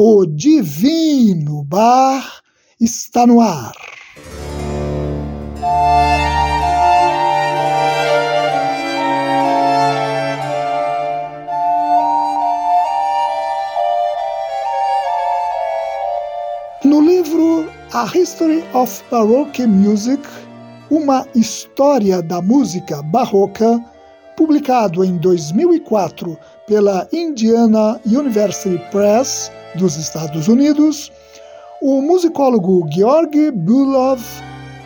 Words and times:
o 0.00 0.24
Divino 0.24 1.64
Bar 1.64 2.40
está 2.80 3.26
no 3.26 3.40
ar. 3.40 3.72
No 16.84 17.00
livro 17.00 17.68
A 17.92 18.04
History 18.16 18.62
of 18.74 19.02
Baroque 19.10 19.66
Music, 19.66 20.22
uma 20.92 21.26
história 21.34 22.22
da 22.22 22.40
música 22.40 23.02
barroca, 23.02 23.84
publicado 24.36 25.04
em 25.04 25.16
2004 25.16 26.38
pela 26.68 27.08
Indiana 27.12 28.00
University 28.06 28.78
Press, 28.92 29.50
dos 29.78 29.96
Estados 29.96 30.48
Unidos, 30.48 31.10
o 31.80 32.02
musicólogo 32.02 32.86
Georg 32.90 33.50
Bulov 33.52 34.20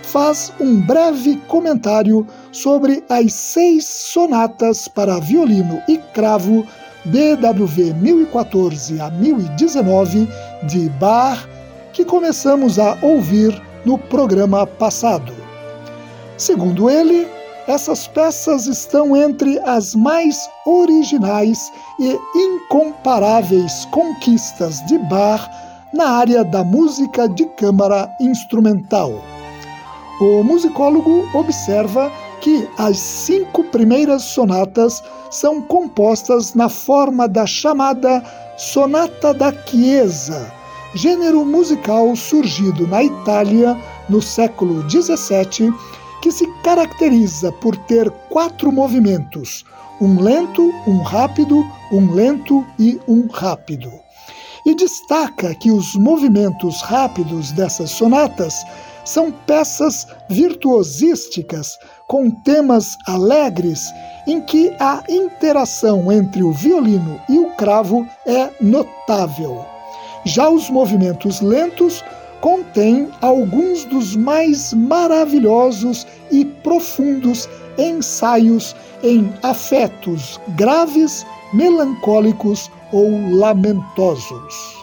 faz 0.03 0.53
um 0.61 0.81
breve 0.81 1.37
comentário 1.49 2.27
sobre 2.53 3.03
as 3.09 3.33
seis 3.33 3.87
sonatas 3.87 4.87
para 4.87 5.19
violino 5.19 5.83
e 5.89 5.97
cravo 5.97 6.67
BWV 7.07 7.95
1014 7.95 9.01
a 9.01 9.11
1019 9.11 10.29
de 10.65 10.89
Bach 11.01 11.49
que 11.93 12.05
começamos 12.05 12.79
a 12.79 12.97
ouvir 13.03 13.61
no 13.85 13.99
programa 13.99 14.67
passado. 14.67 15.33
Segundo 16.37 16.91
ele, 16.91 17.27
essas 17.67 18.07
peças 18.09 18.67
estão 18.67 19.17
entre 19.17 19.59
as 19.61 19.95
mais 19.95 20.49
originais 20.67 21.73
e 21.99 22.19
incomparáveis 22.35 23.85
conquistas 23.87 24.85
de 24.87 24.99
Bach 24.99 25.49
na 25.93 26.09
área 26.09 26.45
da 26.45 26.65
música 26.65 27.29
de 27.29 27.45
câmara 27.57 28.11
instrumental. 28.21 29.13
O 30.21 30.43
musicólogo 30.43 31.29
observa 31.35 32.11
que 32.41 32.69
as 32.79 32.99
cinco 32.99 33.65
primeiras 33.65 34.23
sonatas 34.23 35.03
são 35.31 35.63
compostas 35.63 36.55
na 36.55 36.69
forma 36.69 37.29
da 37.29 37.47
chamada 37.47 38.23
Sonata 38.57 39.33
da 39.33 39.53
Chiesa, 39.53 40.53
gênero 40.95 41.45
musical 41.45 42.15
surgido 42.15 42.87
na 42.87 43.03
Itália 43.05 43.77
no 44.09 44.21
século 44.21 44.89
XVII 44.91 45.73
que 46.23 46.31
se 46.31 46.47
caracteriza 46.63 47.53
por 47.53 47.77
ter 47.77 48.09
quatro 48.31 48.73
movimentos: 48.73 49.65
um 50.01 50.21
lento, 50.21 50.73
um 50.87 51.03
rápido, 51.03 51.67
um 51.93 52.15
lento 52.15 52.65
e 52.79 52.99
um 53.07 53.27
rápido. 53.27 53.93
E 54.65 54.75
destaca 54.77 55.55
que 55.57 55.73
os 55.73 55.97
movimentos 55.97 56.81
rápidos 56.81 57.51
dessas 57.51 57.91
sonatas 57.91 58.65
são 59.05 59.33
peças 59.33 60.07
virtuosísticas 60.31 61.77
com 62.07 62.31
temas 62.31 62.97
alegres 63.09 63.93
em 64.29 64.41
que 64.41 64.73
a 64.79 65.03
interação 65.09 66.13
entre 66.13 66.45
o 66.45 66.53
violino 66.53 67.21
e 67.29 67.37
o 67.41 67.51
cravo 67.57 68.07
é 68.25 68.49
notável. 68.61 69.67
Já 70.25 70.49
os 70.49 70.71
movimentos 70.71 71.41
lentos 71.41 72.05
contém 72.43 73.09
alguns 73.21 73.85
dos 73.85 74.17
mais 74.17 74.75
maravilhosos 74.75 76.05
e 76.31 76.45
profundos 76.45 77.49
ensaios 77.79 78.75
em 79.03 79.33
afetos 79.45 80.41
graves, 80.57 81.25
melancólicos 81.55 82.69
ou 82.93 83.09
lamentosos. 83.37 84.77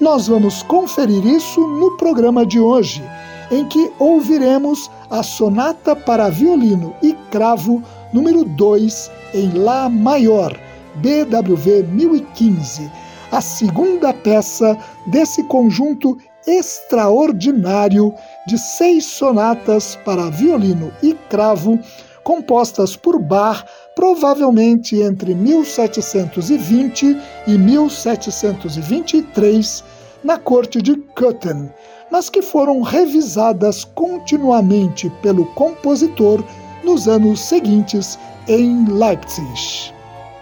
Nós 0.00 0.26
vamos 0.26 0.62
conferir 0.62 1.24
isso 1.26 1.60
no 1.60 1.96
programa 1.98 2.44
de 2.44 2.58
hoje, 2.58 3.04
em 3.50 3.68
que 3.68 3.92
ouviremos 3.98 4.90
a 5.10 5.22
Sonata 5.22 5.94
para 5.94 6.30
Violino 6.30 6.94
e 7.02 7.12
Cravo 7.30 7.82
número 8.14 8.44
2 8.46 9.10
em 9.34 9.50
Lá 9.52 9.90
maior, 9.90 10.58
BWV 10.96 11.82
1015, 11.82 12.90
a 13.30 13.42
segunda 13.42 14.12
peça 14.14 14.76
desse 15.06 15.42
conjunto 15.44 16.18
extraordinário 16.46 18.14
de 18.46 18.56
seis 18.58 19.06
sonatas 19.06 19.98
para 20.04 20.30
violino 20.30 20.92
e 21.02 21.14
cravo, 21.28 21.80
compostas 22.22 22.94
por 22.96 23.18
Bach 23.18 23.64
provavelmente 23.94 25.00
entre 25.00 25.34
1720 25.34 27.18
e 27.46 27.58
1723 27.58 29.84
na 30.24 30.38
corte 30.38 30.80
de 30.80 30.96
Köthen, 31.16 31.70
mas 32.10 32.30
que 32.30 32.42
foram 32.42 32.80
revisadas 32.80 33.84
continuamente 33.84 35.10
pelo 35.22 35.44
compositor 35.54 36.42
nos 36.84 37.08
anos 37.08 37.40
seguintes 37.40 38.18
em 38.48 38.84
Leipzig. 38.86 39.92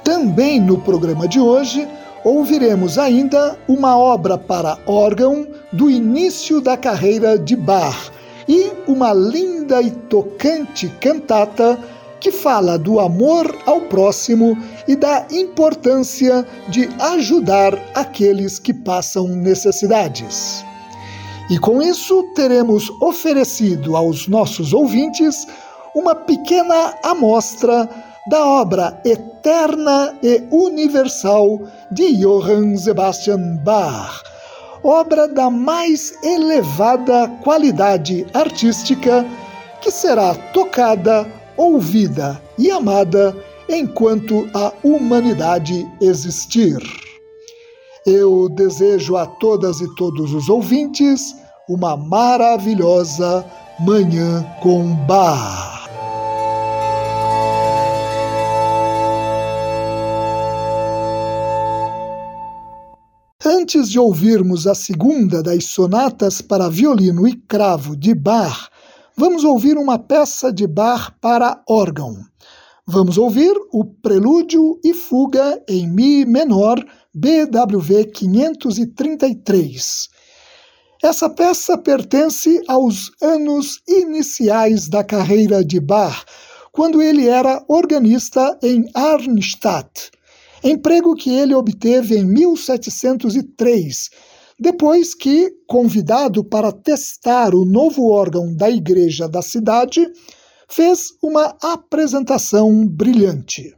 Também 0.05 0.61
no 0.61 0.79
programa 0.79 1.27
de 1.29 1.41
hoje 1.41 1.89
ouviremos 2.25 2.99
ainda 2.99 3.57
uma 3.69 3.97
obra 3.97 4.37
para 4.37 4.77
órgão 4.87 5.47
do 5.73 5.91
início 5.91 6.61
da 6.61 6.77
carreira 6.77 7.39
de 7.39 7.57
Bach 7.57 8.11
e 8.49 8.73
uma 8.87 9.13
linda 9.13 9.81
e 9.81 9.91
tocante 9.91 10.89
cantata 11.01 11.79
que 12.21 12.31
fala 12.31 12.79
do 12.79 13.01
amor 13.01 13.57
ao 13.65 13.81
próximo 13.83 14.57
e 14.87 14.95
da 14.95 15.27
importância 15.31 16.47
de 16.69 16.89
ajudar 16.99 17.75
aqueles 17.95 18.59
que 18.59 18.75
passam 18.75 19.29
necessidades. 19.29 20.65
E 21.51 21.59
com 21.59 21.81
isso 21.83 22.23
teremos 22.35 22.91
oferecido 23.01 23.97
aos 23.97 24.29
nossos 24.29 24.73
ouvintes 24.73 25.47
uma 25.95 26.15
pequena 26.15 26.95
amostra 27.03 27.89
da 28.29 28.47
obra 28.47 29.01
eterna 29.05 30.15
e 30.23 30.43
universal 30.51 31.61
de 31.91 32.17
Johann 32.19 32.77
Sebastian 32.77 33.57
Bach, 33.65 34.23
obra 34.83 35.29
da 35.29 35.51
mais 35.51 36.13
elevada 36.23 37.29
qualidade 37.43 38.27
artística 38.33 39.27
que 39.81 39.91
será 39.91 40.35
tocada, 40.53 41.27
ouvida 41.57 42.41
e 42.59 42.71
amada 42.71 43.37
enquanto 43.69 44.49
a 44.55 44.73
humanidade 44.83 45.87
existir. 46.01 46.79
Eu 48.07 48.49
desejo 48.49 49.17
a 49.17 49.27
todas 49.27 49.81
e 49.81 49.95
todos 49.95 50.33
os 50.33 50.49
ouvintes 50.49 51.37
uma 51.69 51.97
maravilhosa 51.97 53.45
Manhã 53.79 54.45
com 54.61 54.95
Bach. 55.07 55.90
Antes 63.43 63.89
de 63.89 63.99
ouvirmos 63.99 64.67
a 64.67 64.75
segunda 64.75 65.43
das 65.43 65.65
sonatas 65.65 66.43
para 66.43 66.69
violino 66.69 67.27
e 67.27 67.35
cravo 67.35 67.97
de 67.97 68.15
Bach, 68.15 68.69
vamos 69.17 69.45
ouvir 69.45 69.79
uma 69.79 69.99
peça 69.99 70.53
de 70.53 70.67
Bach 70.67 71.11
para 71.23 71.63
órgão. 71.67 72.23
Vamos 72.87 73.17
ouvir 73.17 73.55
o 73.73 73.83
Prelúdio 73.83 74.79
e 74.85 74.93
Fuga 74.93 75.59
em 75.67 75.89
Mi 75.89 76.27
menor, 76.27 76.85
BWV 77.15 78.11
533. 78.13 80.09
Essa 81.03 81.31
peça 81.31 81.79
pertence 81.79 82.63
aos 82.69 83.11
anos 83.23 83.81
iniciais 83.89 84.87
da 84.87 85.03
carreira 85.03 85.65
de 85.65 85.81
Bach, 85.81 86.27
quando 86.73 87.01
ele 87.01 87.27
era 87.27 87.65
organista 87.69 88.59
em 88.63 88.85
Arnstadt 88.95 90.11
emprego 90.63 91.15
que 91.15 91.31
ele 91.31 91.55
obteve 91.55 92.19
em 92.19 92.25
1703, 92.25 94.11
depois 94.59 95.15
que, 95.15 95.51
convidado 95.67 96.45
para 96.45 96.71
testar 96.71 97.55
o 97.55 97.65
novo 97.65 98.11
órgão 98.11 98.55
da 98.55 98.71
igreja 98.71 99.27
da 99.27 99.41
cidade, 99.41 100.07
fez 100.69 101.09
uma 101.23 101.57
apresentação 101.63 102.87
brilhante. 102.87 103.75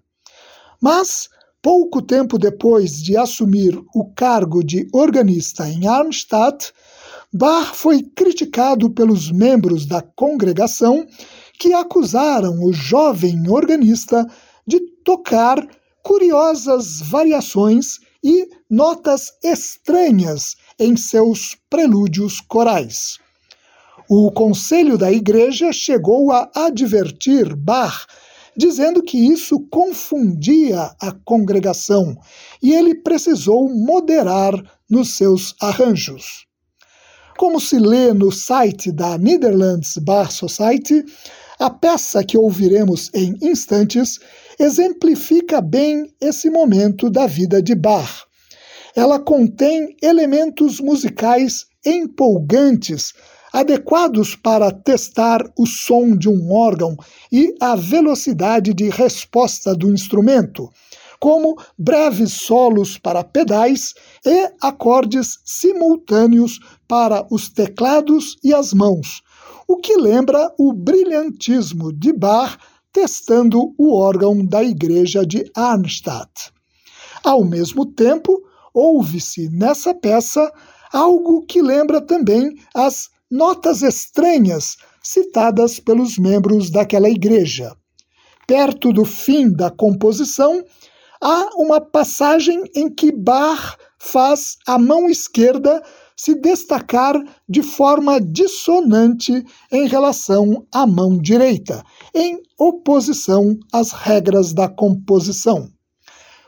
Mas, 0.80 1.28
pouco 1.62 2.02
tempo 2.02 2.36
depois 2.36 3.00
de 3.00 3.16
assumir 3.16 3.80
o 3.94 4.12
cargo 4.12 4.64
de 4.64 4.88
organista 4.92 5.68
em 5.68 5.86
Arnstadt, 5.86 6.72
Bach 7.32 7.74
foi 7.74 8.02
criticado 8.02 8.90
pelos 8.90 9.30
membros 9.30 9.86
da 9.86 10.02
congregação 10.02 11.06
que 11.58 11.72
acusaram 11.72 12.62
o 12.62 12.72
jovem 12.72 13.48
organista 13.48 14.26
de 14.66 14.80
tocar 15.04 15.64
curiosas 16.02 17.00
variações 17.00 17.98
e 18.22 18.48
notas 18.68 19.32
estranhas 19.42 20.56
em 20.78 20.96
seus 20.96 21.56
prelúdios 21.68 22.40
corais. 22.40 23.18
O 24.08 24.30
conselho 24.30 24.98
da 24.98 25.10
igreja 25.12 25.72
chegou 25.72 26.32
a 26.32 26.50
advertir 26.54 27.54
Bach, 27.56 28.06
dizendo 28.56 29.02
que 29.02 29.16
isso 29.16 29.60
confundia 29.70 30.94
a 31.00 31.12
congregação 31.24 32.16
e 32.62 32.74
ele 32.74 32.94
precisou 32.94 33.68
moderar 33.68 34.52
nos 34.90 35.16
seus 35.16 35.54
arranjos. 35.60 36.46
Como 37.38 37.58
se 37.58 37.78
lê 37.78 38.12
no 38.12 38.30
site 38.30 38.92
da 38.92 39.16
Netherlands 39.16 39.96
Bar 39.96 40.30
Society, 40.30 41.04
a 41.58 41.70
peça 41.70 42.22
que 42.22 42.36
ouviremos 42.36 43.10
em 43.14 43.36
instantes 43.40 44.18
exemplifica 44.58 45.60
bem 45.60 46.12
esse 46.20 46.50
momento 46.50 47.10
da 47.10 47.26
vida 47.26 47.62
de 47.62 47.74
Bach. 47.74 48.24
Ela 48.94 49.18
contém 49.18 49.96
elementos 50.02 50.80
musicais 50.80 51.66
empolgantes, 51.84 53.12
adequados 53.52 54.34
para 54.34 54.70
testar 54.70 55.42
o 55.58 55.66
som 55.66 56.16
de 56.16 56.28
um 56.28 56.52
órgão 56.52 56.96
e 57.30 57.54
a 57.60 57.74
velocidade 57.76 58.72
de 58.72 58.88
resposta 58.88 59.74
do 59.74 59.92
instrumento, 59.92 60.70
como 61.20 61.56
breves 61.78 62.32
solos 62.32 62.98
para 62.98 63.22
pedais 63.22 63.94
e 64.24 64.50
acordes 64.60 65.38
simultâneos 65.44 66.58
para 66.88 67.26
os 67.30 67.48
teclados 67.48 68.36
e 68.42 68.52
as 68.52 68.72
mãos, 68.72 69.22
o 69.68 69.76
que 69.76 69.96
lembra 69.96 70.52
o 70.58 70.72
brilhantismo 70.72 71.92
de 71.92 72.12
Bach 72.12 72.58
testando 72.92 73.74
o 73.78 73.94
órgão 73.94 74.44
da 74.44 74.62
igreja 74.62 75.24
de 75.24 75.50
Arnstadt. 75.54 76.52
Ao 77.24 77.44
mesmo 77.44 77.86
tempo, 77.86 78.42
ouve-se 78.74 79.48
nessa 79.48 79.94
peça 79.94 80.52
algo 80.92 81.46
que 81.46 81.62
lembra 81.62 82.00
também 82.00 82.54
as 82.74 83.08
notas 83.30 83.82
estranhas 83.82 84.76
citadas 85.02 85.80
pelos 85.80 86.18
membros 86.18 86.70
daquela 86.70 87.08
igreja. 87.08 87.74
Perto 88.46 88.92
do 88.92 89.04
fim 89.04 89.50
da 89.50 89.70
composição, 89.70 90.62
há 91.20 91.50
uma 91.56 91.80
passagem 91.80 92.62
em 92.74 92.92
que 92.92 93.10
Bach 93.10 93.76
faz 93.98 94.58
a 94.66 94.78
mão 94.78 95.08
esquerda 95.08 95.82
se 96.22 96.36
destacar 96.36 97.20
de 97.48 97.64
forma 97.64 98.20
dissonante 98.20 99.44
em 99.72 99.88
relação 99.88 100.64
à 100.72 100.86
mão 100.86 101.18
direita, 101.18 101.82
em 102.14 102.40
oposição 102.56 103.58
às 103.72 103.90
regras 103.90 104.52
da 104.52 104.68
composição. 104.68 105.68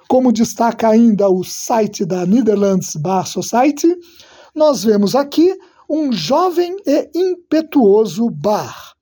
Como 0.09 0.33
destaca 0.33 0.89
ainda 0.89 1.29
o 1.29 1.43
site 1.43 2.05
da 2.05 2.25
Netherlands 2.25 2.95
Bar 2.95 3.27
Society, 3.27 3.93
nós 4.55 4.85
vemos 4.85 5.17
aqui 5.17 5.53
um 5.91 6.13
jovem 6.13 6.77
e 6.87 7.11
impetuoso 7.13 8.31
bar. 8.31 8.93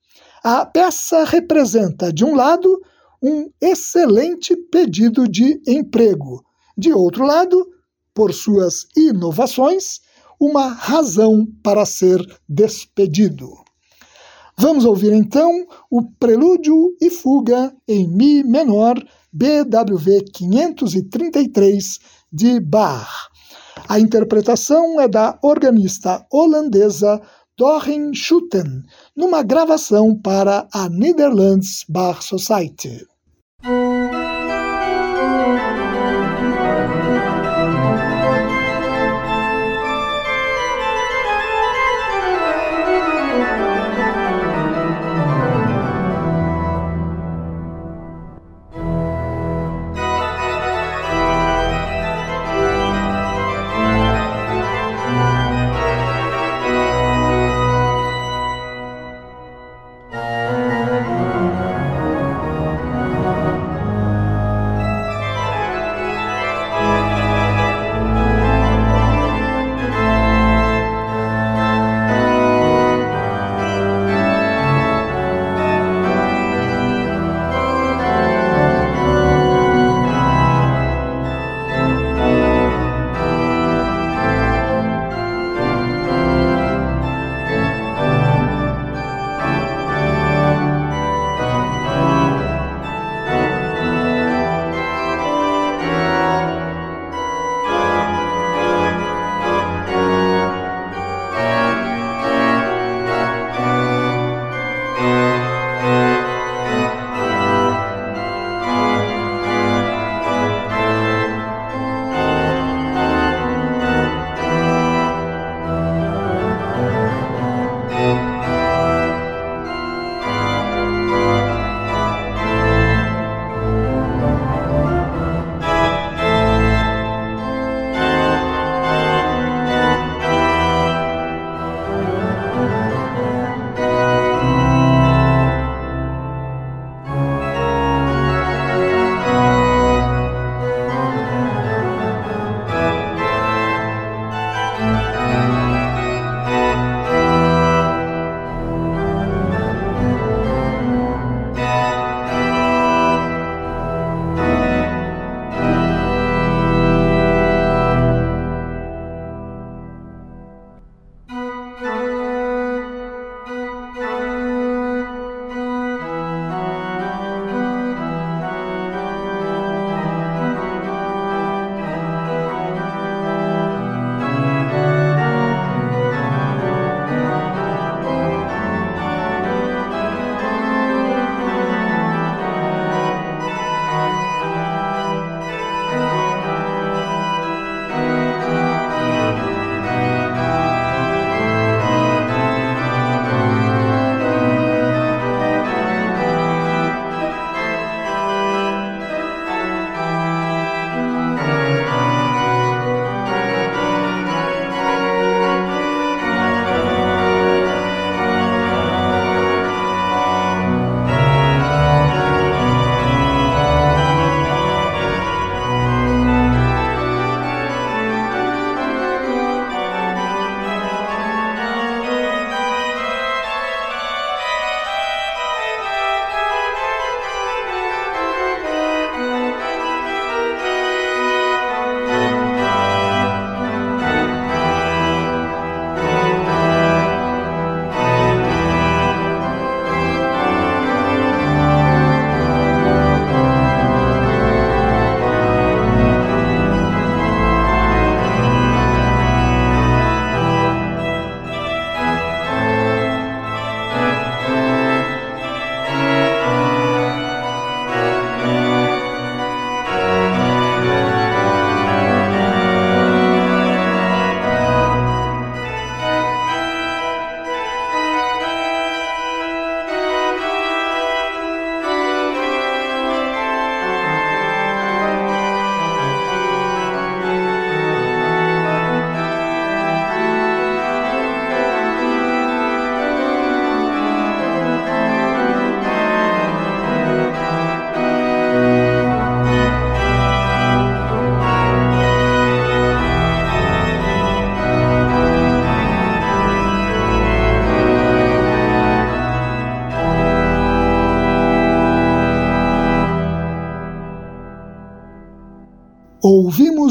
A 0.43 0.65
peça 0.65 1.23
representa, 1.25 2.11
de 2.11 2.25
um 2.25 2.35
lado, 2.35 2.81
um 3.23 3.51
excelente 3.61 4.57
pedido 4.71 5.29
de 5.29 5.61
emprego, 5.69 6.43
de 6.79 6.95
outro 6.95 7.27
lado, 7.27 7.63
por 8.15 8.33
suas 8.33 8.87
inovações, 8.97 10.01
uma 10.43 10.67
razão 10.67 11.47
para 11.63 11.87
ser 11.87 12.21
despedido. 12.49 13.49
Vamos 14.59 14.85
ouvir 14.85 15.13
então 15.13 15.65
o 15.89 16.03
Prelúdio 16.03 16.97
e 17.01 17.11
Fuga 17.11 17.73
em 17.87 18.09
Mi 18.09 18.43
menor, 18.43 18.97
BWV 19.33 20.25
533 20.35 22.01
de 22.33 22.59
Bach. 22.59 23.29
A 23.89 24.01
interpretação 24.01 25.01
é 25.01 25.07
da 25.07 25.39
organista 25.43 26.27
holandesa 26.29 27.23
Doreen 27.57 28.13
Schutten, 28.13 28.83
numa 29.17 29.45
gravação 29.45 30.13
para 30.21 30.67
a 30.73 30.89
Netherlands 30.89 31.85
Bar 31.89 32.21
Society. 32.21 33.12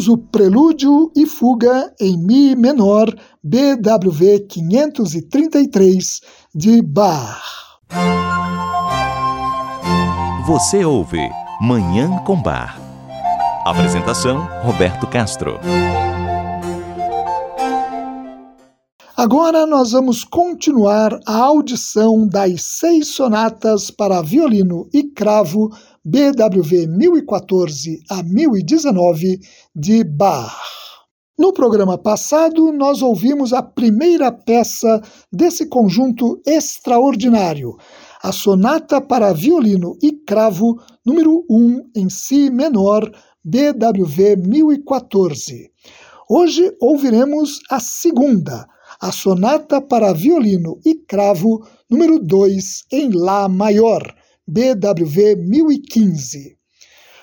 Ouvimos 0.01 0.07
o 0.07 0.17
Prelúdio 0.17 1.11
e 1.15 1.25
Fuga 1.27 1.93
em 1.99 2.17
Mi 2.17 2.55
menor 2.55 3.13
BWV 3.43 4.47
533 4.47 6.21
de 6.55 6.81
Bach. 6.81 7.41
Você 10.47 10.83
ouve 10.83 11.29
Manhã 11.61 12.17
com 12.25 12.41
Bar. 12.41 12.79
Apresentação 13.65 14.47
Roberto 14.63 15.05
Castro. 15.07 15.59
Agora 19.15 19.67
nós 19.67 19.91
vamos 19.91 20.23
continuar 20.23 21.19
a 21.27 21.37
audição 21.37 22.27
das 22.27 22.63
seis 22.63 23.09
sonatas 23.09 23.91
para 23.91 24.23
violino 24.23 24.89
e 24.91 25.03
cravo 25.03 25.69
BWV 26.03 26.87
1014 26.87 28.01
a 28.09 28.23
1019 28.23 29.39
de 29.75 30.03
Bach. 30.03 30.51
No 31.37 31.53
programa 31.53 31.95
passado, 31.95 32.71
nós 32.71 33.03
ouvimos 33.03 33.53
a 33.53 33.61
primeira 33.61 34.31
peça 34.31 34.99
desse 35.31 35.67
conjunto 35.67 36.41
extraordinário, 36.45 37.77
a 38.23 38.31
Sonata 38.31 38.99
para 38.99 39.31
Violino 39.31 39.95
e 40.01 40.11
Cravo, 40.11 40.79
número 41.05 41.45
1 41.47 41.91
em 41.95 42.09
Si 42.09 42.49
menor, 42.49 43.11
BWV 43.43 44.37
1014. 44.37 45.71
Hoje 46.27 46.75
ouviremos 46.79 47.59
a 47.69 47.79
segunda, 47.79 48.67
a 48.99 49.11
Sonata 49.11 49.79
para 49.79 50.13
Violino 50.13 50.79
e 50.83 50.95
Cravo, 50.95 51.63
número 51.87 52.17
2, 52.17 52.85
em 52.91 53.11
Lá 53.11 53.47
maior, 53.47 54.01
BWV 54.51 55.37
1015. 55.37 56.57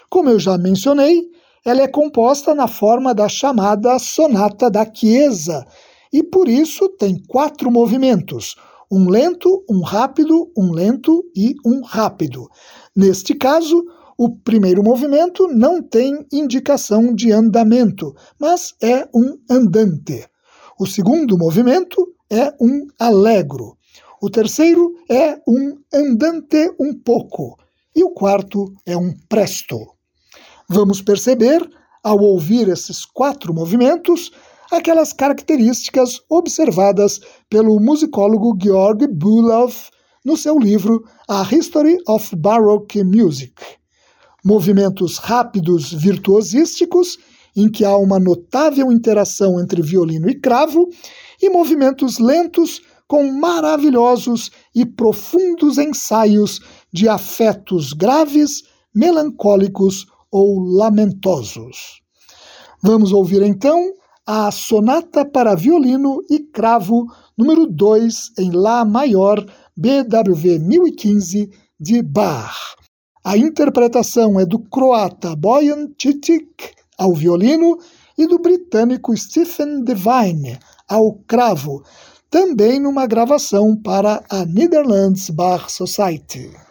Como 0.09 0.31
eu 0.31 0.41
já 0.41 0.57
mencionei, 0.57 1.29
ela 1.63 1.83
é 1.83 1.87
composta 1.87 2.55
na 2.55 2.67
forma 2.67 3.15
da 3.15 3.29
chamada 3.29 3.99
Sonata 3.99 4.71
da 4.71 4.87
Chiesa 4.91 5.67
e 6.11 6.23
por 6.23 6.49
isso 6.49 6.89
tem 6.99 7.23
quatro 7.29 7.71
movimentos: 7.71 8.55
um 8.91 9.11
lento, 9.11 9.63
um 9.69 9.83
rápido, 9.83 10.51
um 10.57 10.73
lento 10.73 11.23
e 11.37 11.55
um 11.67 11.83
rápido. 11.83 12.49
Neste 12.97 13.35
caso, 13.35 13.85
o 14.17 14.35
primeiro 14.39 14.83
movimento 14.83 15.47
não 15.49 15.83
tem 15.83 16.27
indicação 16.33 17.15
de 17.15 17.31
andamento, 17.31 18.15
mas 18.41 18.75
é 18.83 19.07
um 19.15 19.37
andante. 19.51 20.27
O 20.81 20.87
segundo 20.87 21.37
movimento 21.37 22.15
é 22.31 22.55
um 22.59 22.87
allegro. 22.99 23.78
O 24.21 24.29
terceiro 24.29 24.95
é 25.09 25.39
um 25.47 25.79
andante 25.95 26.75
um 26.79 26.93
pouco. 26.93 27.57
E 27.95 28.03
o 28.03 28.11
quarto 28.11 28.73
é 28.85 28.97
um 28.97 29.15
presto. 29.29 29.79
Vamos 30.69 31.01
perceber, 31.01 31.69
ao 32.03 32.19
ouvir 32.19 32.69
esses 32.69 33.05
quatro 33.05 33.55
movimentos, 33.55 34.33
aquelas 34.73 35.13
características 35.13 36.21
observadas 36.29 37.21
pelo 37.49 37.79
musicólogo 37.81 38.59
Georg 38.61 39.07
Bulov 39.07 39.75
no 40.25 40.37
seu 40.37 40.59
livro 40.59 41.05
A 41.29 41.43
History 41.43 41.97
of 42.09 42.35
Baroque 42.35 43.05
Music. 43.05 43.55
Movimentos 44.45 45.19
rápidos 45.19 45.93
virtuosísticos 45.93 47.19
em 47.57 47.69
que 47.69 47.85
há 47.85 47.97
uma 47.97 48.21
notável 48.21 48.93
interação 48.93 49.61
entre 49.61 49.83
violino 49.83 50.31
e 50.31 50.39
cravo, 50.39 50.89
e 51.43 51.51
movimentos 51.51 52.19
lentos 52.19 52.81
com 53.09 53.33
maravilhosos 53.33 54.51
e 54.75 54.85
profundos 54.85 55.79
ensaios 55.79 56.61
de 56.93 57.09
afetos 57.09 57.95
graves, 57.95 58.63
melancólicos 58.95 60.07
ou 60.31 60.61
lamentosos. 60.61 62.03
Vamos 62.83 63.11
ouvir 63.11 63.43
então 63.43 63.93
a 64.27 64.51
Sonata 64.51 65.25
para 65.25 65.55
Violino 65.55 66.23
e 66.29 66.39
Cravo, 66.39 67.07
número 67.37 67.67
2, 67.67 68.33
em 68.39 68.51
Lá 68.51 68.85
maior, 68.85 69.43
BWV 69.75 70.59
1015, 70.59 71.51
de 71.81 72.03
Bach. 72.03 72.77
A 73.25 73.39
interpretação 73.39 74.39
é 74.39 74.45
do 74.45 74.59
croata 74.59 75.35
Bojan 75.35 75.89
Citic 75.99 76.75
ao 76.99 77.15
violino 77.15 77.79
e 78.19 78.27
do 78.27 78.39
britânico 78.39 79.17
Stephen 79.17 79.85
Devine 79.85 80.59
ao 80.89 81.15
cravo, 81.27 81.83
também 82.31 82.79
numa 82.79 83.07
gravação 83.07 83.77
para 83.77 84.23
a 84.29 84.45
Netherlands 84.45 85.31
Bar 85.31 85.69
Society. 85.71 86.68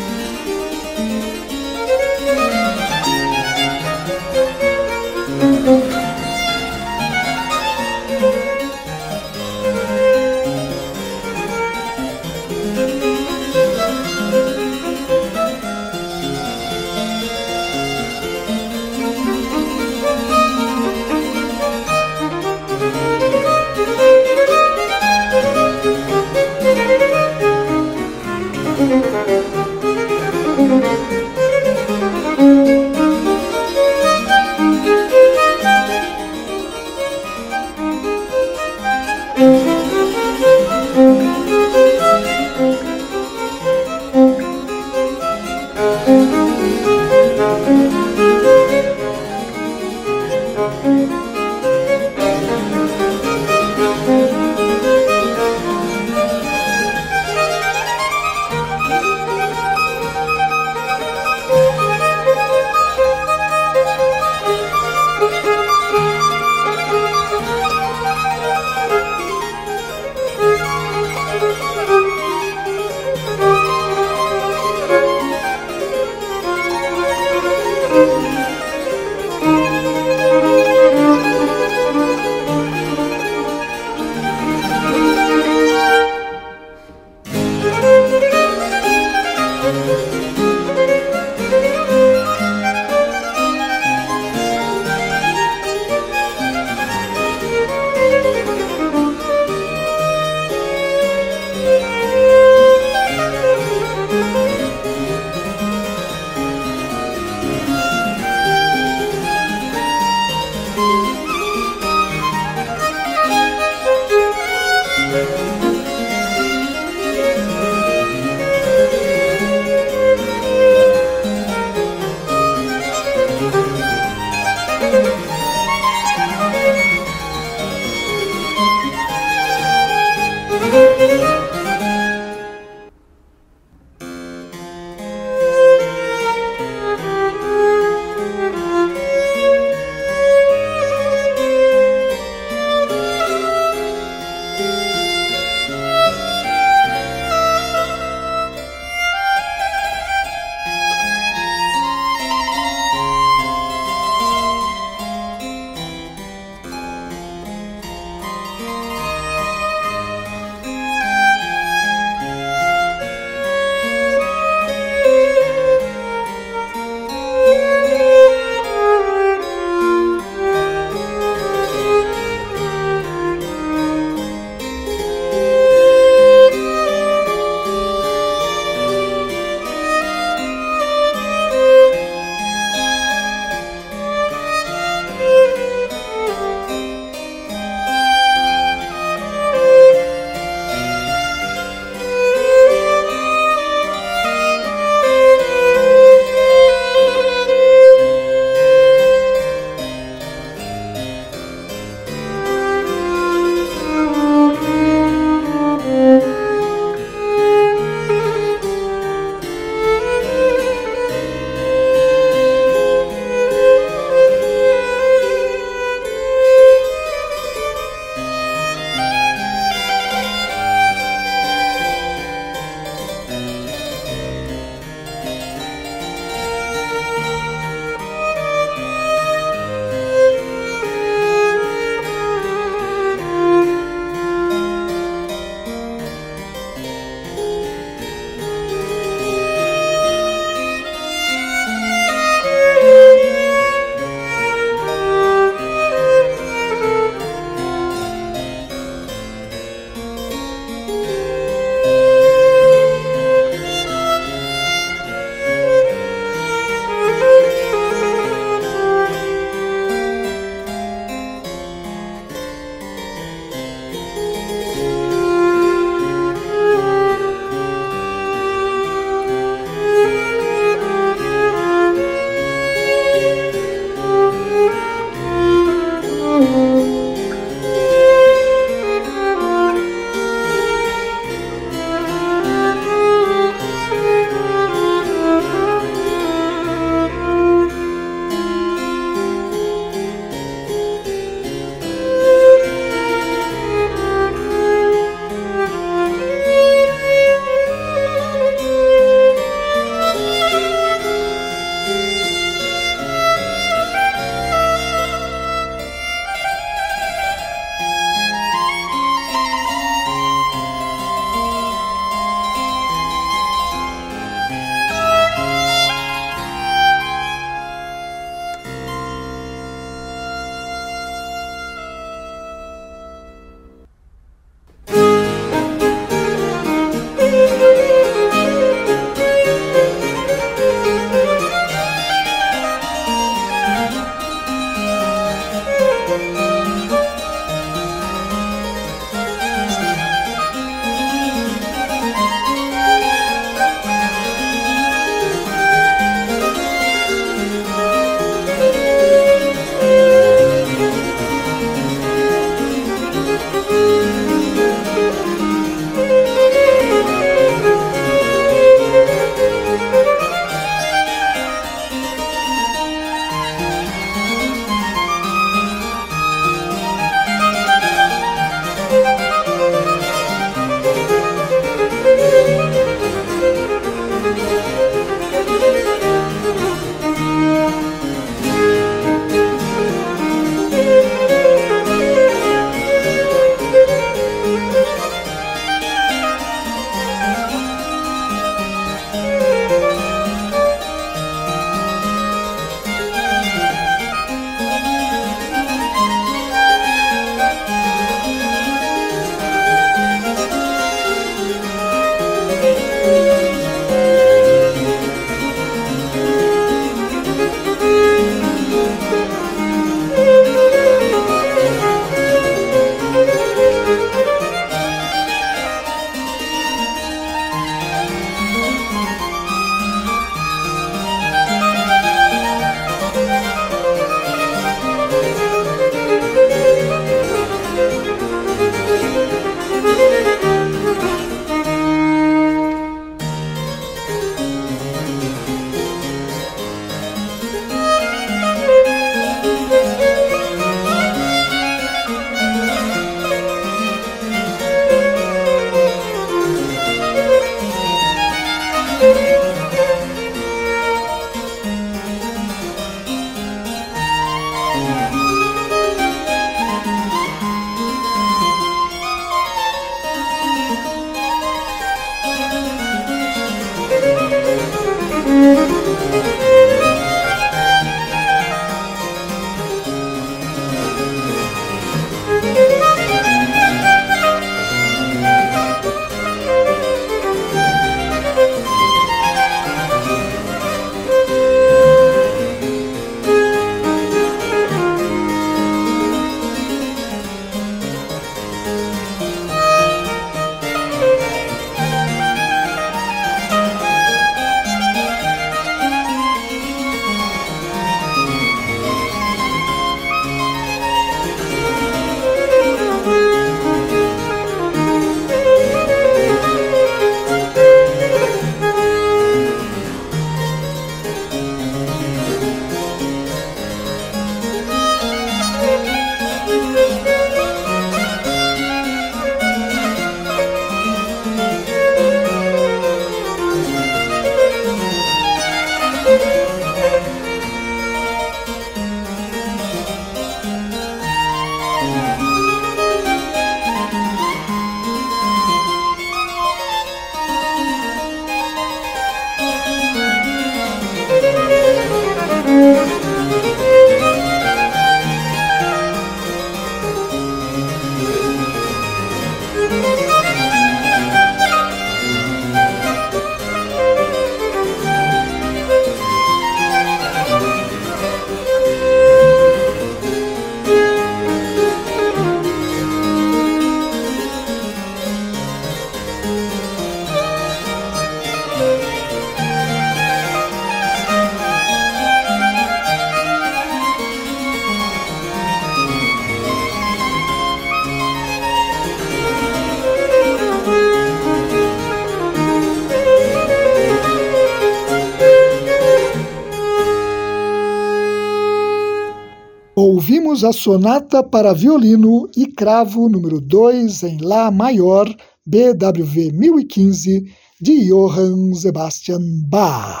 Ouvimos 590.38 590.44
a 590.44 590.52
sonata 590.52 591.22
para 591.22 591.52
violino 591.52 592.28
e 592.36 592.46
cravo 592.46 593.08
número 593.08 593.40
2 593.40 594.04
em 594.04 594.18
Lá 594.18 594.52
maior, 594.52 595.08
BWV 595.44 596.30
1015, 596.32 597.24
de 597.60 597.88
Johann 597.88 598.54
Sebastian 598.54 599.20
Bach. 599.48 600.00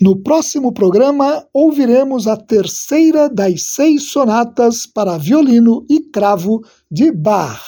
No 0.00 0.22
próximo 0.22 0.72
programa, 0.72 1.44
ouviremos 1.52 2.26
a 2.26 2.38
terceira 2.38 3.28
das 3.28 3.74
seis 3.74 4.10
sonatas 4.10 4.86
para 4.86 5.18
violino 5.18 5.84
e 5.90 6.00
cravo 6.10 6.62
de 6.90 7.12
Bach, 7.12 7.60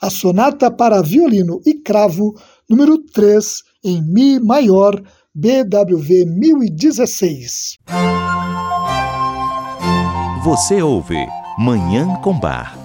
a 0.00 0.08
sonata 0.08 0.70
para 0.70 1.02
violino 1.02 1.60
e 1.66 1.74
cravo 1.74 2.34
número 2.70 2.96
3 2.96 3.62
em 3.84 4.02
Mi 4.02 4.40
maior, 4.40 5.02
BWV 5.34 6.24
1016. 6.24 7.80
Você 10.44 10.82
ouve 10.82 11.16
Manhã 11.58 12.20
com 12.20 12.38
Bar. 12.38 12.76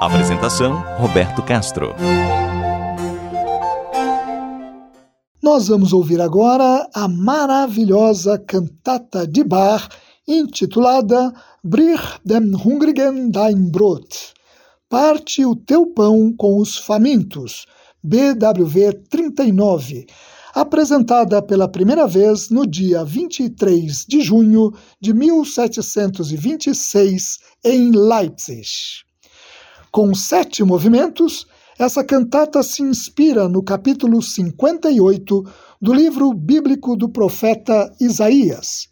Apresentação: 0.00 0.82
Roberto 0.98 1.40
Castro. 1.40 1.94
Nós 5.40 5.68
vamos 5.68 5.92
ouvir 5.92 6.20
agora 6.20 6.88
a 6.92 7.06
maravilhosa 7.06 8.36
cantata 8.36 9.24
de 9.28 9.44
Bach 9.44 9.90
intitulada 10.26 11.32
Brich 11.62 12.18
dem 12.24 12.52
Hungrigen 12.52 13.30
dein 13.30 13.70
Brot. 13.70 14.34
Parte 14.88 15.46
o 15.46 15.54
teu 15.54 15.86
pão 15.86 16.34
com 16.36 16.58
os 16.58 16.78
famintos. 16.78 17.64
BWV 18.02 18.94
39 19.08 20.06
apresentada 20.54 21.40
pela 21.40 21.66
primeira 21.66 22.06
vez 22.06 22.50
no 22.50 22.66
dia 22.66 23.02
23 23.04 24.04
de 24.06 24.20
junho 24.20 24.70
de 25.00 25.14
1726 25.14 27.38
em 27.64 27.90
Leipzig. 27.90 28.68
Com 29.90 30.14
sete 30.14 30.62
movimentos, 30.62 31.46
essa 31.78 32.04
cantata 32.04 32.62
se 32.62 32.82
inspira 32.82 33.48
no 33.48 33.62
capítulo 33.62 34.22
58 34.22 35.44
do 35.80 35.92
livro 35.92 36.32
bíblico 36.32 36.96
do 36.96 37.08
profeta 37.08 37.92
Isaías. 38.00 38.88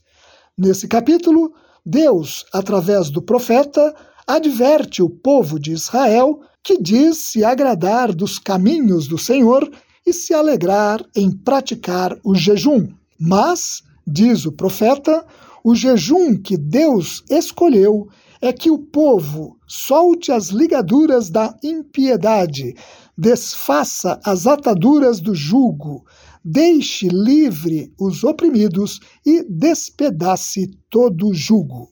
Nesse 0.57 0.89
capítulo, 0.89 1.53
Deus, 1.85 2.47
através 2.53 3.11
do 3.11 3.23
profeta, 3.23 3.95
adverte 4.27 5.03
o 5.03 5.09
povo 5.09 5.59
de 5.59 5.73
Israel 5.73 6.41
que 6.63 6.81
diz 6.81 7.31
se 7.31 7.45
agradar 7.45 8.15
dos 8.15 8.39
caminhos 8.39 9.09
do 9.09 9.19
Senhor 9.19 9.71
e 10.07 10.13
se 10.13 10.35
alegrar 10.35 11.05
em 11.15 11.31
praticar 11.31 12.17
o 12.25 12.35
jejum. 12.35 12.89
Mas, 13.19 13.83
diz 14.07 14.47
o 14.47 14.53
profeta, 14.53 15.25
o 15.63 15.75
jejum 15.75 16.37
que 16.37 16.57
Deus 16.57 17.23
escolheu 17.29 18.09
é 18.41 18.53
que 18.53 18.71
o 18.71 18.79
povo 18.79 19.59
solte 19.67 20.33
as 20.33 20.49
ligaduras 20.49 21.29
da 21.29 21.55
impiedade, 21.63 22.75
desfaça 23.17 24.19
as 24.25 24.47
ataduras 24.47 25.21
do 25.21 25.35
jugo, 25.35 26.05
deixe 26.43 27.09
livre 27.09 27.93
os 28.01 28.25
oprimidos 28.25 28.99
e 29.27 29.45
despedace 29.45 30.71
todo 30.89 31.29
o 31.29 31.35
jugo. 31.35 31.91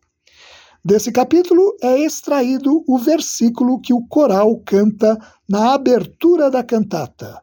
Desse 0.82 1.12
capítulo 1.12 1.76
é 1.82 2.00
extraído 2.00 2.82
o 2.88 2.96
versículo 2.96 3.78
que 3.78 3.92
o 3.92 4.06
coral 4.06 4.56
canta 4.64 5.18
na 5.46 5.74
abertura 5.74 6.50
da 6.50 6.64
cantata. 6.64 7.42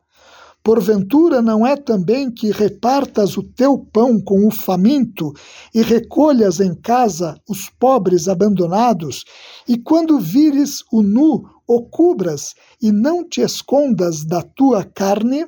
Porventura 0.66 1.44
não 1.44 1.64
é 1.64 1.76
também 1.76 2.32
que 2.32 2.50
repartas 2.50 3.38
o 3.38 3.44
teu 3.44 3.78
pão 3.78 4.20
com 4.20 4.48
o 4.48 4.52
faminto 4.52 5.32
e 5.72 5.84
recolhas 5.84 6.60
em 6.60 6.74
casa 6.74 7.40
os 7.48 7.70
pobres 7.70 8.28
abandonados, 8.28 9.26
e 9.68 9.78
quando 9.78 10.20
vires 10.20 10.84
o 10.92 11.04
nu, 11.04 11.48
o 11.68 11.84
cubras 11.84 12.56
e 12.82 12.92
não 12.92 13.24
te 13.24 13.42
escondas 13.42 14.26
da 14.26 14.42
tua 14.42 14.84
carne? 14.84 15.46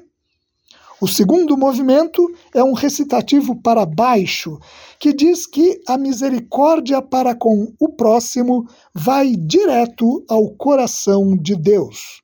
O 1.01 1.07
segundo 1.07 1.57
movimento 1.57 2.31
é 2.53 2.63
um 2.63 2.73
recitativo 2.73 3.59
para 3.59 3.87
baixo, 3.87 4.59
que 4.99 5.11
diz 5.11 5.47
que 5.47 5.81
a 5.87 5.97
misericórdia 5.97 7.01
para 7.01 7.33
com 7.33 7.73
o 7.79 7.89
próximo 7.89 8.67
vai 8.93 9.35
direto 9.35 10.23
ao 10.29 10.51
coração 10.51 11.35
de 11.35 11.55
Deus. 11.55 12.21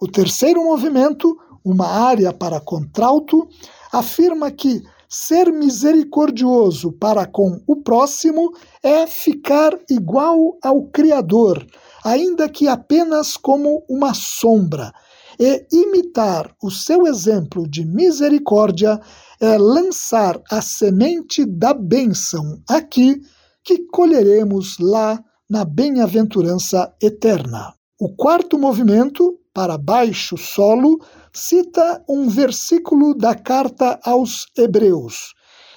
O 0.00 0.06
terceiro 0.06 0.62
movimento 0.64 1.36
uma 1.64 1.86
área 1.86 2.32
para 2.32 2.60
contralto, 2.60 3.48
afirma 3.92 4.50
que 4.50 4.82
ser 5.08 5.52
misericordioso 5.52 6.92
para 6.92 7.26
com 7.26 7.60
o 7.66 7.76
próximo 7.76 8.52
é 8.82 9.06
ficar 9.06 9.78
igual 9.90 10.56
ao 10.62 10.84
Criador, 10.84 11.66
ainda 12.02 12.48
que 12.48 12.66
apenas 12.66 13.36
como 13.36 13.84
uma 13.88 14.14
sombra, 14.14 14.90
e 15.38 15.66
imitar 15.70 16.54
o 16.62 16.70
seu 16.70 17.06
exemplo 17.06 17.68
de 17.68 17.84
misericórdia 17.84 19.00
é 19.40 19.58
lançar 19.58 20.40
a 20.50 20.62
semente 20.62 21.44
da 21.44 21.74
bênção 21.74 22.62
aqui, 22.68 23.20
que 23.64 23.86
colheremos 23.88 24.78
lá 24.78 25.22
na 25.48 25.64
bem-aventurança 25.64 26.92
eterna. 27.02 27.74
O 28.00 28.14
quarto 28.14 28.58
movimento, 28.58 29.38
para 29.52 29.76
baixo 29.76 30.36
solo, 30.38 30.98
cita 31.32 32.04
um 32.08 32.28
versículo 32.28 33.14
da 33.14 33.34
carta 33.34 33.98
aos 34.04 34.46
Hebreus. 34.56 35.34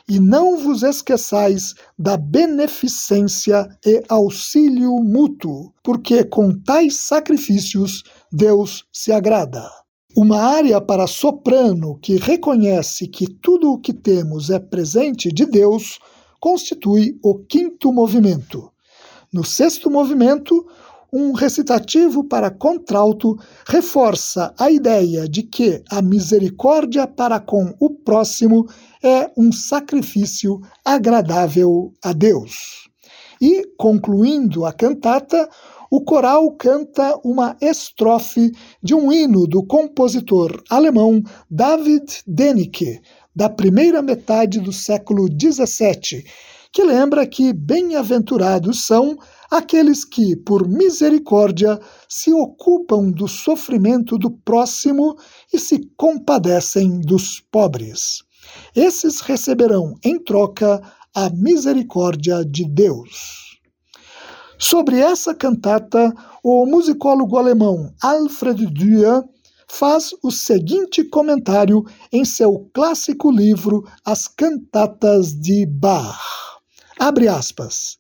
E 0.08 0.20
não 0.20 0.58
vos 0.58 0.84
esqueçais 0.84 1.74
da 1.98 2.15
beneficência 2.15 3.68
e 3.84 4.04
auxílio 4.08 4.94
mútuo, 5.04 5.74
porque 5.82 6.24
com 6.24 6.54
tais 6.54 6.98
sacrifícios 6.98 8.04
Deus 8.32 8.86
se 8.94 9.12
agrada. 9.12 9.68
Uma 10.15 10.41
área 10.41 10.80
para 10.80 11.08
soprano 11.08 11.98
que 12.00 12.18
reconhece 12.18 13.08
que 13.08 13.28
tudo 13.28 13.72
o 13.72 13.80
que 13.80 13.94
temos 13.94 14.50
é 14.50 14.60
presente 14.60 15.30
de 15.30 15.46
Deus 15.46 16.00
constitui 16.39 17.18
o 17.24 17.39
quinto 17.39 17.91
movimento. 17.91 18.72
No 19.34 19.44
sexto 19.44 19.89
movimento, 19.89 20.65
um 21.15 21.32
recitativo 21.32 22.25
para 22.25 22.51
contralto 22.51 23.38
reforça 23.65 24.54
a 24.60 24.69
ideia 24.69 25.30
de 25.30 25.43
que 25.43 25.82
a 25.89 26.01
misericórdia 26.01 27.08
para 27.08 27.39
com 27.39 27.73
o 27.80 27.89
próximo 27.89 28.67
é 29.01 29.32
um 29.38 29.49
sacrifício 29.49 30.60
agradável 30.84 31.93
a 32.04 32.12
Deus. 32.12 32.89
E, 33.41 33.63
concluindo 33.78 34.65
a 34.65 34.73
cantata, 34.73 35.49
o 35.89 36.01
coral 36.01 36.51
canta 36.51 37.17
uma 37.23 37.56
estrofe 37.62 38.51
de 38.84 38.93
um 38.93 39.10
hino 39.10 39.47
do 39.47 39.65
compositor 39.65 40.62
alemão 40.69 41.23
David 41.49 42.23
Denicke, 42.28 42.99
da 43.34 43.49
primeira 43.49 44.01
metade 44.01 44.60
do 44.60 44.73
século 44.73 45.28
XVII, 45.28 46.25
que 46.73 46.84
lembra 46.84 47.25
que 47.25 47.54
bem-aventurados 47.54 48.86
são 48.86 49.17
aqueles 49.58 50.04
que, 50.04 50.36
por 50.36 50.68
misericórdia, 50.68 51.80
se 52.10 52.34
ocupam 52.34 53.10
do 53.10 53.28
sofrimento 53.28 54.18
do 54.18 54.30
próximo 54.30 55.15
e 55.54 55.60
se 55.60 55.89
compadecem 55.96 57.00
dos 57.00 57.39
pobres. 57.39 58.24
Esses 58.76 59.22
receberão 59.22 59.96
em 60.04 60.22
troca 60.22 60.82
a 61.13 61.30
misericórdia 61.30 62.44
de 62.44 62.68
Deus. 62.68 63.60
Sobre 64.58 65.00
essa 65.00 65.34
cantata, 65.34 66.13
o 66.44 66.65
musicólogo 66.65 67.38
alemão 67.38 67.94
Alfred 68.02 68.65
Dürer 68.68 69.24
faz 69.68 70.12
o 70.24 70.32
seguinte 70.32 71.04
comentário 71.04 71.84
em 72.12 72.24
seu 72.24 72.70
clássico 72.74 73.32
livro 73.32 73.84
As 74.06 74.28
Cantatas 74.28 75.34
de 75.34 75.65
Bach. 75.65 76.20
Abre 77.00 77.28
aspas. 77.28 77.98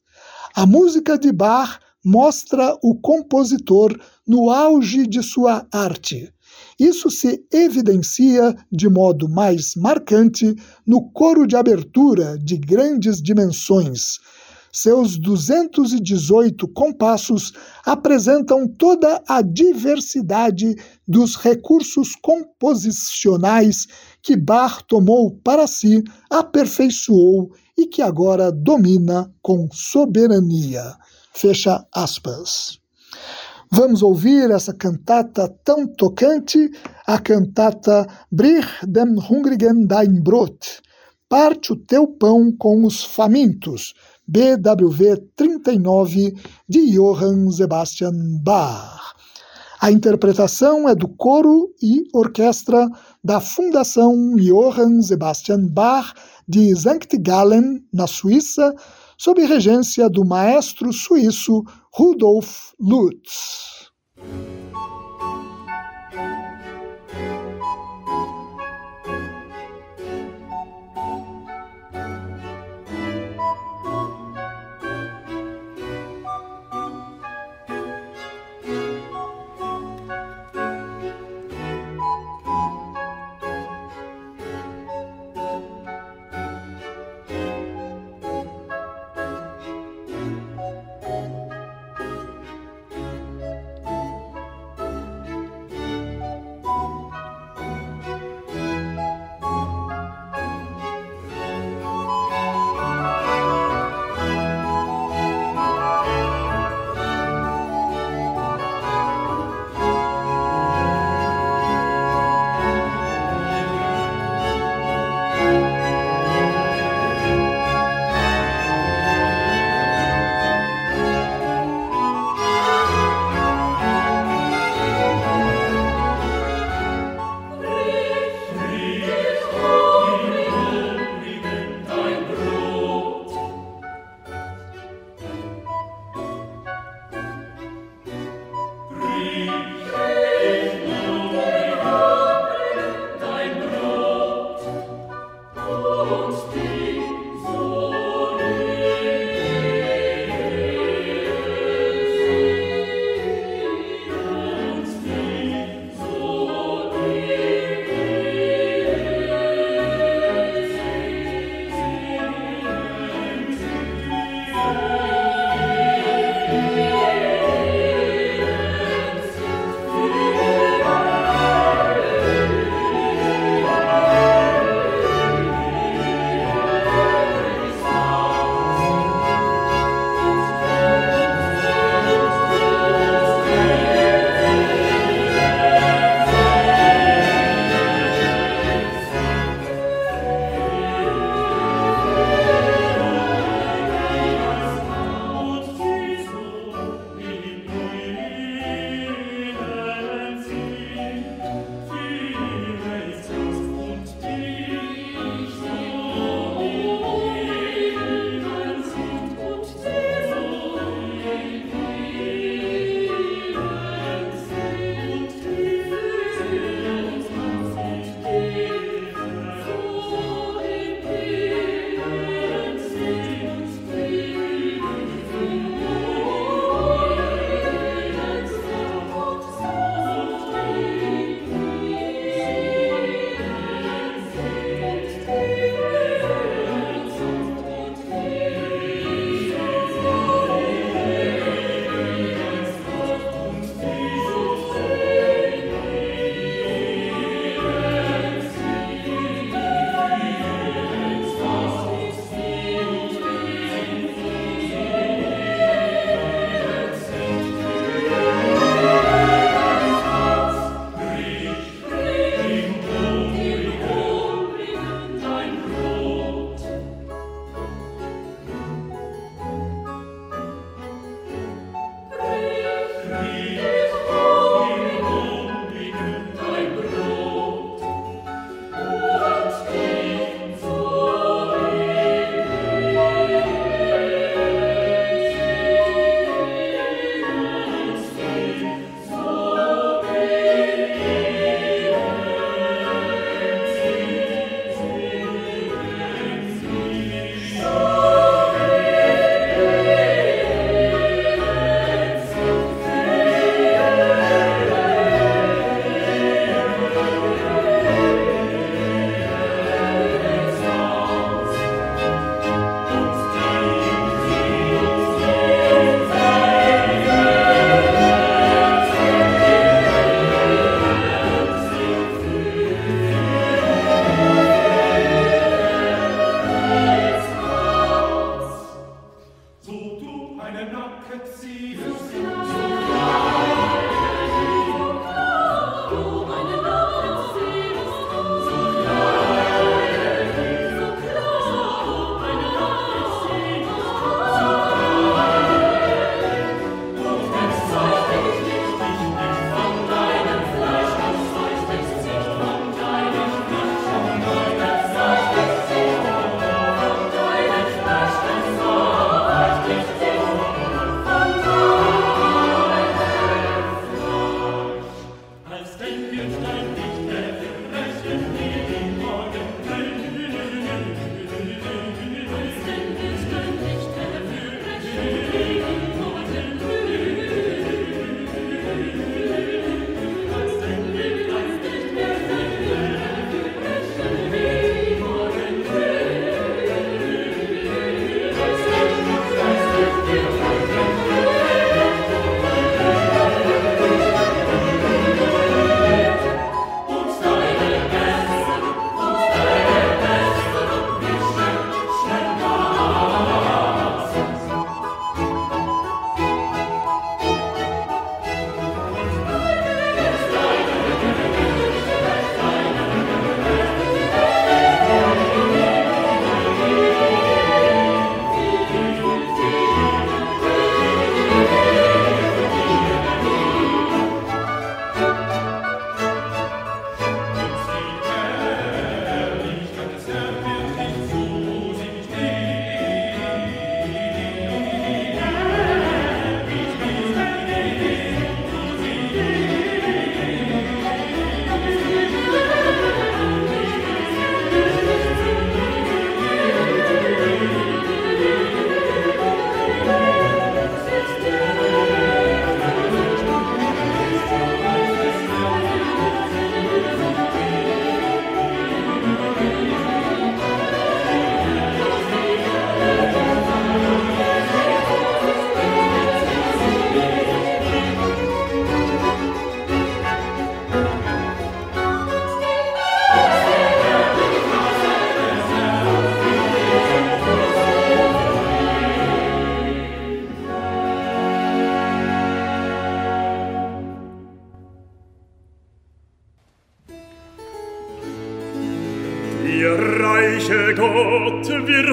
A 0.57 0.65
música 0.65 1.17
de 1.17 1.33
Bach 1.33 1.81
mostra 2.01 2.77
o 2.81 2.95
compositor 2.95 3.93
no 4.25 4.49
auge 4.49 5.05
de 5.05 5.21
sua 5.21 5.67
arte. 5.69 6.31
Isso 6.79 7.11
se 7.11 7.45
evidencia 7.51 8.55
de 8.71 8.87
modo 8.87 9.27
mais 9.27 9.75
marcante 9.75 10.55
no 10.87 11.11
coro 11.11 11.45
de 11.45 11.57
abertura 11.57 12.37
de 12.39 12.55
grandes 12.55 13.21
dimensões. 13.21 14.17
Seus 14.71 15.19
218 15.19 16.69
compassos 16.69 17.51
apresentam 17.85 18.65
toda 18.65 19.21
a 19.27 19.41
diversidade 19.41 20.73
dos 21.05 21.35
recursos 21.35 22.15
composicionais 22.15 23.87
que 24.21 24.37
Bach 24.37 24.81
tomou 24.87 25.37
para 25.43 25.67
si, 25.67 26.01
aperfeiçoou 26.29 27.51
e 27.77 27.87
que 27.87 28.01
agora 28.01 28.51
domina 28.51 29.31
com 29.41 29.67
soberania. 29.71 30.95
Fecha 31.33 31.85
aspas. 31.93 32.79
Vamos 33.71 34.01
ouvir 34.01 34.51
essa 34.51 34.73
cantata 34.73 35.49
tão 35.63 35.87
tocante, 35.87 36.71
a 37.05 37.19
cantata 37.19 38.07
Brich 38.31 38.85
dem 38.87 39.17
Hungrigen 39.17 39.85
dein 39.85 40.21
Brot. 40.21 40.81
Parte 41.27 41.73
o 41.73 41.75
teu 41.75 42.07
pão 42.07 42.51
com 42.55 42.85
os 42.85 43.03
famintos. 43.03 43.93
BWV 44.27 45.17
30 45.35 45.59
39 45.63 46.35
de 46.67 46.91
Johann 46.91 47.51
Sebastian 47.51 48.39
Bach. 48.41 49.15
A 49.81 49.91
interpretação 49.91 50.87
é 50.87 50.95
do 50.95 51.07
coro 51.07 51.69
e 51.81 52.03
orquestra 52.13 52.89
da 53.23 53.39
Fundação 53.39 54.35
Johann 54.35 55.01
Sebastian 55.01 55.67
Bach 55.67 56.13
de 56.47 56.75
Sankt 56.75 57.17
Gallen, 57.17 57.83
na 57.93 58.07
Suíça, 58.07 58.73
sob 59.17 59.43
regência 59.45 60.09
do 60.09 60.25
maestro 60.25 60.91
suíço 60.91 61.63
Rudolf 61.93 62.73
Lutz. 62.79 63.91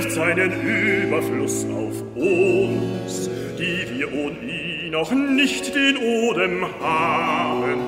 Wirft 0.03 0.13
seinen 0.13 0.53
Überfluss 0.63 1.65
auf 1.67 2.03
uns, 2.17 3.31
die 3.59 3.87
wir 3.97 4.13
ohne 4.13 4.39
ihn 4.41 4.91
noch 4.91 5.13
nicht 5.13 5.75
den 5.75 5.97
Odem 5.97 6.67
haben. 6.81 7.79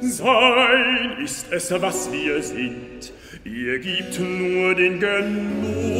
Sein 0.00 1.16
ist 1.24 1.46
es, 1.50 1.70
was 1.80 2.10
wir 2.12 2.42
sind, 2.42 3.12
ihr 3.44 3.78
gibt 3.78 4.18
nur 4.20 4.74
den 4.74 5.00
Genuss, 5.00 5.92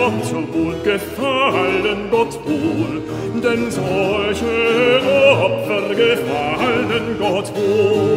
Gott 0.07 0.25
so 0.25 0.41
gut 0.41 0.85
gefallen, 0.85 2.09
Gott 2.13 2.39
wohl, 2.47 3.03
denn 3.43 3.69
solche 3.73 5.01
Opfer 5.33 5.95
gefallen 5.97 7.17
Gott 7.19 7.53
wohl. 7.57 8.16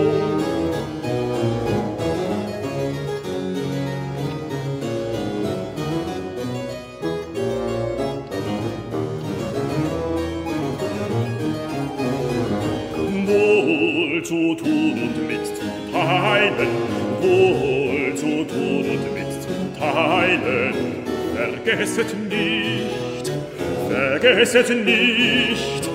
Vergesset 24.40 24.70
nicht, 24.86 25.90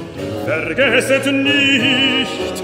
vergesset 0.45 1.33
nicht, 1.33 2.63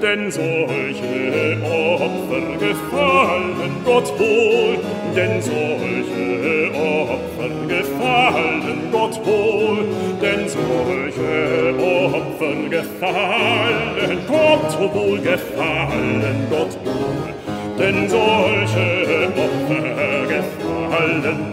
denn 0.00 0.30
solche 0.30 1.58
Opfer 1.62 2.56
gefallen 2.58 3.74
Gott 3.84 4.18
wohl, 4.18 4.78
denn 5.14 5.42
solche 5.42 6.70
Opfer 6.74 7.50
gefallen 7.68 8.90
Gott 8.90 9.20
wohl, 9.26 9.84
denn 10.22 10.48
solche 10.48 11.74
Opfer 11.78 12.70
gefallen 12.70 14.18
Gott 14.26 14.94
wohl, 14.94 15.18
gefallen 15.18 16.46
Gott 16.48 16.69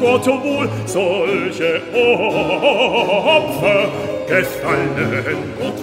Gott 0.07 0.25
wohl 0.41 0.69
solche 0.85 1.81
Opfer 1.93 3.89
gefallen 4.25 4.95
Gott 5.59 5.76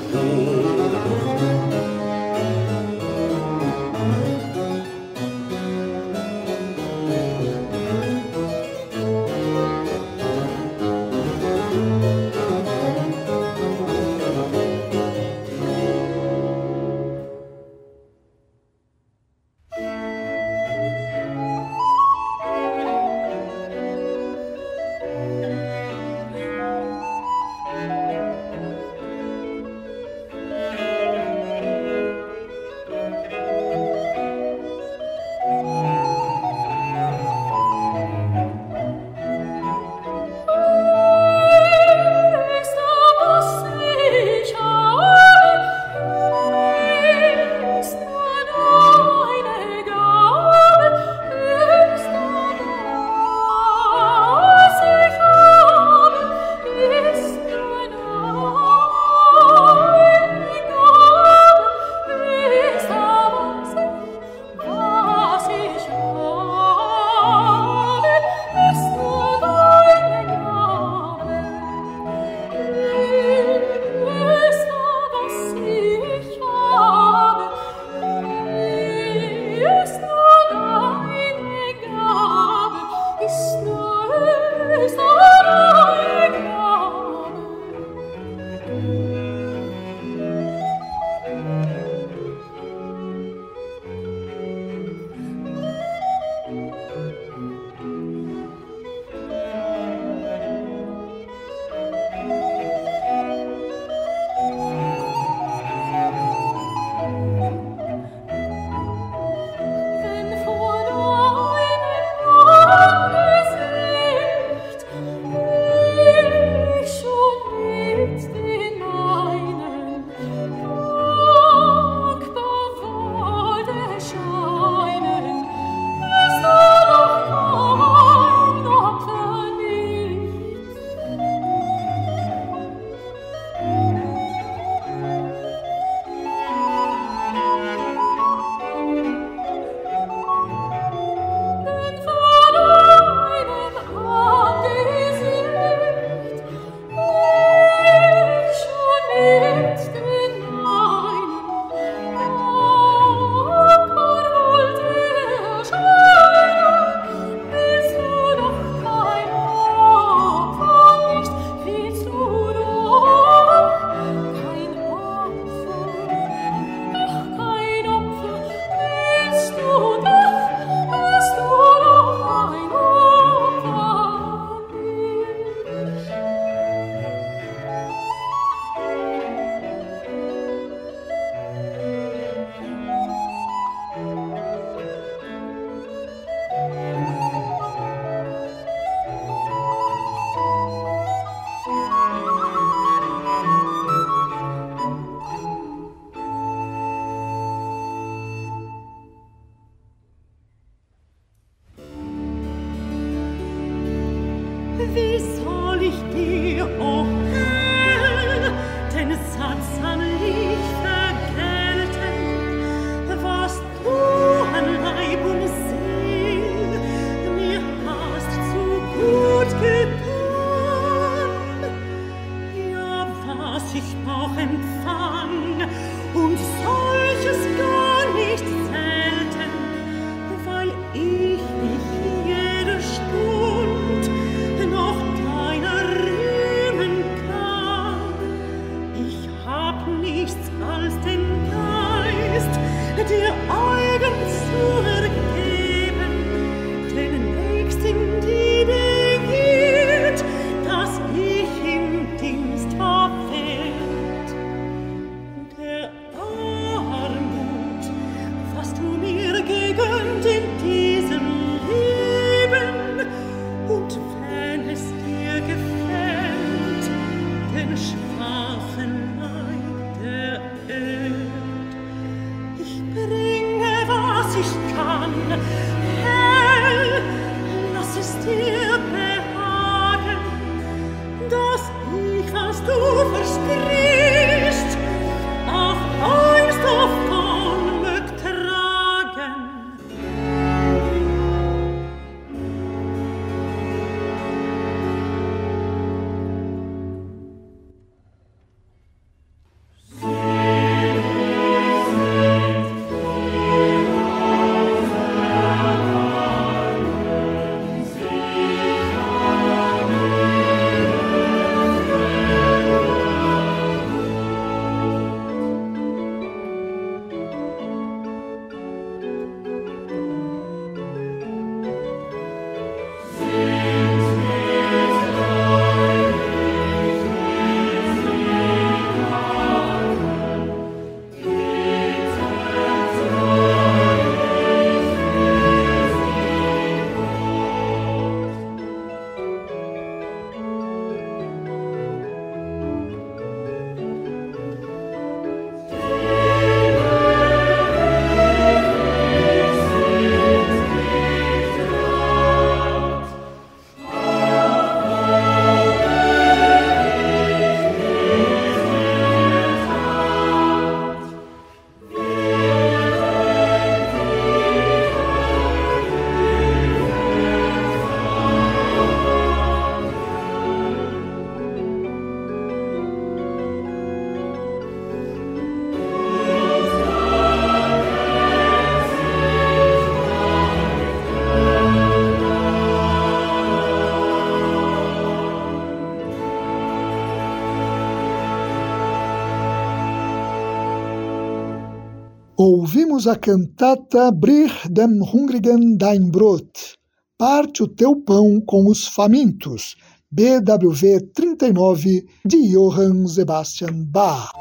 ouvimos 393.05 393.07
a 393.07 393.17
cantata 393.17 394.11
Brich 394.11 394.69
dem 394.71 395.03
Hungrigen 395.03 395.77
dein 395.77 396.11
Brot, 396.11 396.75
Parte 397.19 397.63
o 397.63 397.69
teu 397.69 397.97
pão 397.97 398.41
com 398.41 398.67
os 398.67 398.89
famintos, 398.89 399.77
BWV 400.11 401.13
39, 401.15 402.07
de 402.25 402.53
Johann 402.53 403.07
Sebastian 403.07 403.85
Bach. 403.87 404.33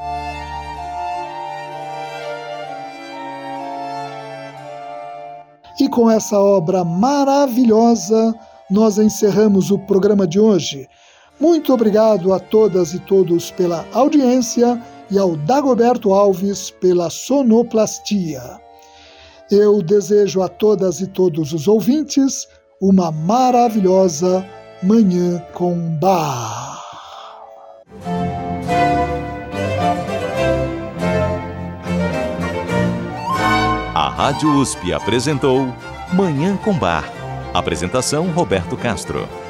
E 5.80 5.89
com 5.89 6.09
essa 6.09 6.39
obra 6.39 6.84
maravilhosa, 6.84 8.34
nós 8.70 8.97
encerramos 8.97 9.72
o 9.72 9.80
programa 9.80 10.26
de 10.26 10.39
hoje. 10.39 10.88
Muito 11.39 11.74
obrigado 11.74 12.34
a 12.34 12.39
todas 12.39 12.93
e 12.93 12.99
todos 12.99 13.51
pela 13.51 13.86
audiência 13.93 14.82
e 15.10 15.18
ao 15.18 15.36
Dagoberto 15.36 16.14
Alves 16.14 16.70
pela 16.70 17.10
sonoplastia. 17.10 18.41
Eu 19.51 19.82
desejo 19.82 20.41
a 20.41 20.47
todas 20.47 21.01
e 21.01 21.08
todos 21.08 21.54
os 21.54 21.68
ouvintes 21.68 22.47
uma 22.82 23.12
maravilhosa 23.12 24.45
Manhã 24.82 25.39
com 25.54 25.76
Bar. 25.99 26.82
A 33.95 34.10
Rádio 34.10 34.49
USP 34.56 34.91
apresentou 34.91 35.68
Manhã 36.14 36.58
com 36.58 36.74
Bar. 36.74 37.10
Apresentação 37.54 38.32
Roberto 38.32 38.76
Castro. 38.76 39.42